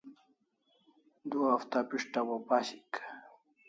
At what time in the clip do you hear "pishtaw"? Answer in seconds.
1.89-2.27